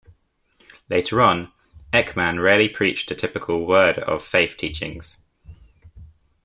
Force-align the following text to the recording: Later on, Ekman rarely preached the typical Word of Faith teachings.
Later 0.89 1.21
on, 1.21 1.51
Ekman 1.93 2.41
rarely 2.41 2.67
preached 2.67 3.07
the 3.09 3.13
typical 3.13 3.67
Word 3.67 3.99
of 3.99 4.23
Faith 4.23 4.57
teachings. 4.57 5.19